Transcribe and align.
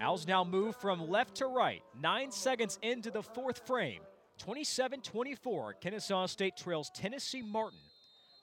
Owls 0.00 0.26
now 0.26 0.44
move 0.44 0.76
from 0.76 1.10
left 1.10 1.36
to 1.36 1.46
right. 1.46 1.82
Nine 2.00 2.32
seconds 2.32 2.78
into 2.82 3.10
the 3.10 3.22
fourth 3.22 3.66
frame. 3.66 4.00
27 4.38 5.02
24. 5.02 5.74
Kennesaw 5.74 6.26
State 6.26 6.56
trails 6.56 6.90
Tennessee 6.94 7.42
Martin, 7.42 7.78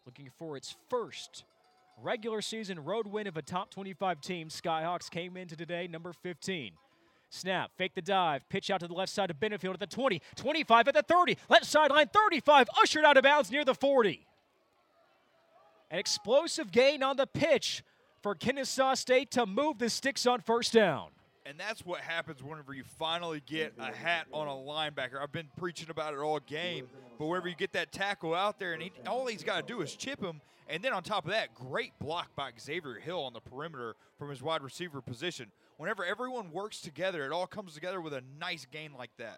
looking 0.06 0.30
for 0.38 0.56
its 0.56 0.76
first 0.90 1.44
regular 2.00 2.42
season 2.42 2.84
road 2.84 3.08
win 3.08 3.26
of 3.26 3.38
a 3.38 3.42
top 3.42 3.72
25 3.72 4.22
team. 4.22 4.50
Skyhawks 4.50 5.10
came 5.10 5.36
into 5.36 5.56
today, 5.56 5.88
number 5.88 6.14
15. 6.14 6.73
Snap, 7.30 7.71
fake 7.76 7.96
the 7.96 8.02
dive, 8.02 8.48
pitch 8.50 8.70
out 8.70 8.80
to 8.80 8.88
the 8.88 8.94
left 8.94 9.12
side 9.12 9.32
of 9.32 9.39
Benefield 9.39 9.74
at 9.74 9.80
the 9.80 9.88
20, 9.88 10.21
25 10.36 10.88
at 10.88 10.94
the 10.94 11.02
30, 11.02 11.38
left 11.50 11.66
sideline 11.66 12.08
35, 12.08 12.70
ushered 12.82 13.04
out 13.04 13.18
of 13.18 13.24
bounds 13.24 13.52
near 13.52 13.66
the 13.66 13.74
40. 13.74 14.26
An 15.89 16.00
explosive 16.00 16.71
gain 16.71 17.04
on 17.04 17.18
the 17.18 17.28
pitch 17.28 17.84
for 18.21 18.36
Kennesaw 18.36 18.94
State 18.94 19.32
to 19.32 19.46
move 19.46 19.80
the 19.80 19.89
sticks 19.89 20.26
on 20.26 20.39
first 20.39 20.71
down. 20.71 21.10
And 21.48 21.57
that's 21.57 21.86
what 21.86 22.02
happens 22.02 22.44
whenever 22.44 22.73
you 22.73 22.84
finally 22.99 23.41
get 23.45 23.73
a 23.80 23.94
hat 23.94 24.27
on 24.34 24.49
a 24.49 24.52
linebacker. 24.52 25.22
I've 25.22 25.31
been 25.31 25.48
preaching 25.55 25.89
about 25.89 26.13
it 26.13 26.20
all 26.20 26.41
game, 26.41 26.89
but 27.17 27.26
whenever 27.26 27.48
you 27.48 27.55
get 27.55 27.72
that 27.72 27.94
tackle 27.94 28.35
out 28.35 28.59
there, 28.59 28.73
and 28.73 28.81
he, 28.84 28.91
all 29.08 29.26
he's 29.27 29.44
got 29.44 29.66
to 29.66 29.73
do 29.73 29.81
is 29.81 29.95
chip 29.95 30.22
him, 30.22 30.41
and 30.67 30.84
then 30.84 30.91
on 30.91 31.03
top 31.03 31.23
of 31.23 31.31
that, 31.31 31.53
great 31.55 31.94
block 31.99 32.36
by 32.36 32.52
Xavier 32.59 32.95
Hill 32.95 33.22
on 33.22 33.31
the 33.31 33.39
perimeter 33.39 33.95
from 34.20 34.30
his 34.30 34.44
wide 34.44 34.62
receiver 34.62 34.99
position. 34.99 35.48
Whenever 35.77 36.03
everyone 36.03 36.52
works 36.52 36.81
together, 36.81 37.23
it 37.23 37.31
all 37.31 37.48
comes 37.48 37.73
together 37.73 38.02
with 38.02 38.14
a 38.14 38.23
nice 38.41 38.67
gain 38.70 38.91
like 38.98 39.11
that. 39.17 39.38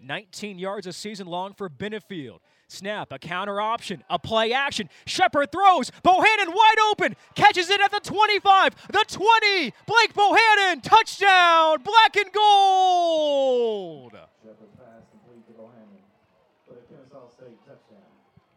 19 0.00 0.58
yards 0.58 0.86
a 0.86 0.92
season 0.92 1.26
long 1.26 1.54
for 1.54 1.68
Benefield. 1.68 2.38
Snap, 2.68 3.12
a 3.12 3.18
counter 3.18 3.60
option, 3.60 4.04
a 4.10 4.18
play 4.18 4.52
action. 4.52 4.90
Shepard 5.06 5.50
throws. 5.50 5.90
Bohannon 6.04 6.48
wide 6.48 6.76
open. 6.90 7.16
Catches 7.34 7.70
it 7.70 7.80
at 7.80 7.90
the 7.90 8.00
25, 8.00 8.74
the 8.88 9.04
20. 9.08 9.72
Blake 9.86 10.12
Bohannon, 10.14 10.82
touchdown, 10.82 11.82
black 11.82 12.16
and 12.16 12.32
gold. 12.32 14.12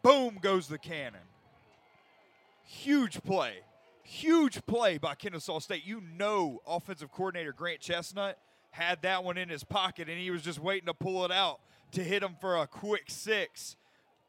Boom 0.04 0.40
goes 0.42 0.68
the 0.68 0.80
cannon. 0.80 1.22
Huge 2.66 3.22
play. 3.24 3.60
Huge 4.04 4.66
play 4.66 4.98
by 4.98 5.16
Kennesaw 5.16 5.60
State. 5.60 5.86
You 5.86 6.02
know, 6.02 6.60
offensive 6.66 7.12
coordinator 7.12 7.54
Grant 7.54 7.80
Chesnut 7.80 8.34
had 8.72 9.02
that 9.04 9.24
one 9.24 9.38
in 9.38 9.50
his 9.50 9.64
pocket 9.64 10.10
and 10.10 10.18
he 10.18 10.32
was 10.32 10.42
just 10.42 10.60
waiting 10.60 10.88
to 10.88 10.94
pull 10.94 11.24
it 11.26 11.32
out 11.32 11.60
to 11.92 12.04
hit 12.04 12.24
him 12.24 12.36
for 12.40 12.58
a 12.58 12.68
quick 12.68 13.06
six. 13.08 13.76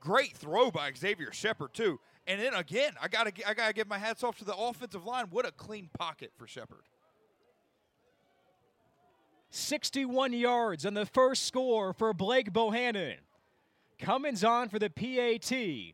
Great 0.00 0.36
throw 0.36 0.70
by 0.70 0.90
Xavier 0.96 1.32
Shepard 1.32 1.74
too. 1.74 2.00
And 2.26 2.40
then 2.40 2.54
again, 2.54 2.92
I 3.00 3.08
gotta 3.08 3.32
I 3.46 3.54
gotta 3.54 3.72
give 3.72 3.88
my 3.88 3.98
hats 3.98 4.22
off 4.22 4.38
to 4.38 4.44
the 4.44 4.54
offensive 4.54 5.04
line. 5.04 5.26
What 5.30 5.46
a 5.46 5.52
clean 5.52 5.88
pocket 5.92 6.32
for 6.36 6.46
Shepard. 6.46 6.82
61 9.50 10.32
yards 10.32 10.86
on 10.86 10.94
the 10.94 11.04
first 11.06 11.44
score 11.46 11.92
for 11.92 12.14
Blake 12.14 12.52
Bohannon. 12.52 13.16
Cummins 13.98 14.42
on 14.42 14.68
for 14.68 14.78
the 14.78 14.90
PAT. 14.90 15.52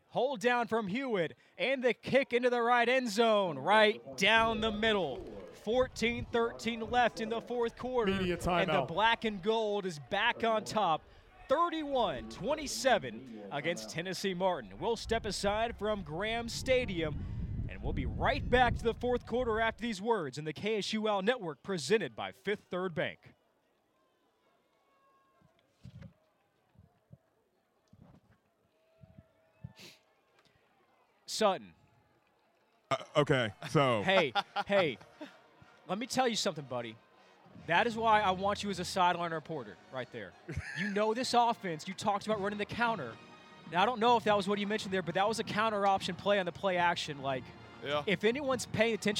Hold 0.09 0.39
down 0.39 0.67
from 0.67 0.87
Hewitt 0.87 1.35
and 1.57 1.83
the 1.83 1.93
kick 1.93 2.33
into 2.33 2.49
the 2.49 2.61
right 2.61 2.87
end 2.87 3.09
zone, 3.09 3.59
right 3.59 4.01
down 4.17 4.61
the 4.61 4.71
middle. 4.71 5.21
14 5.69 6.25
13 6.31 6.89
left 6.89 7.21
in 7.21 7.29
the 7.29 7.41
fourth 7.41 7.77
quarter. 7.77 8.11
Media 8.11 8.39
and 8.47 8.71
the 8.71 8.81
black 8.87 9.23
and 9.23 9.39
gold 9.43 9.85
is 9.85 9.99
back 10.09 10.43
on 10.43 10.63
top. 10.63 11.03
31 11.47 12.27
27 12.29 13.21
against 13.51 13.91
Tennessee 13.91 14.33
Martin. 14.33 14.71
We'll 14.79 14.95
step 14.95 15.27
aside 15.27 15.75
from 15.77 16.01
Graham 16.01 16.49
Stadium 16.49 17.23
and 17.69 17.83
we'll 17.83 17.93
be 17.93 18.07
right 18.07 18.47
back 18.49 18.77
to 18.77 18.83
the 18.83 18.95
fourth 18.95 19.27
quarter 19.27 19.61
after 19.61 19.83
these 19.83 20.01
words 20.01 20.39
in 20.39 20.45
the 20.45 20.53
KSUL 20.53 21.23
network 21.23 21.61
presented 21.61 22.15
by 22.15 22.31
Fifth 22.43 22.63
Third 22.71 22.95
Bank. 22.95 23.19
Sutton, 31.27 31.73
uh, 32.91 32.95
Okay, 33.17 33.51
so 33.69 34.01
hey, 34.03 34.33
hey, 34.65 34.97
let 35.89 35.97
me 35.97 36.05
tell 36.05 36.27
you 36.27 36.35
something, 36.35 36.63
buddy. 36.69 36.95
That 37.67 37.85
is 37.87 37.95
why 37.95 38.21
I 38.21 38.31
want 38.31 38.63
you 38.63 38.69
as 38.69 38.79
a 38.79 38.85
sideline 38.85 39.31
reporter 39.31 39.75
right 39.93 40.07
there. 40.13 40.31
You 40.79 40.89
know 40.93 41.13
this 41.13 41.33
offense. 41.33 41.87
You 41.87 41.93
talked 41.93 42.25
about 42.25 42.41
running 42.41 42.57
the 42.57 42.65
counter. 42.65 43.11
Now, 43.71 43.83
I 43.83 43.85
don't 43.85 43.99
know 43.99 44.17
if 44.17 44.23
that 44.23 44.35
was 44.37 44.47
what 44.47 44.57
you 44.59 44.65
mentioned 44.65 44.93
there, 44.93 45.01
but 45.03 45.15
that 45.15 45.27
was 45.27 45.39
a 45.39 45.43
counter 45.43 45.85
option 45.85 46.15
play 46.15 46.39
on 46.39 46.45
the 46.45 46.51
play 46.51 46.77
action. 46.77 47.21
Like, 47.21 47.43
Yeah. 47.85 48.01
if 48.07 48.23
anyone's 48.23 48.65
paying 48.65 48.93
attention, 48.93 49.17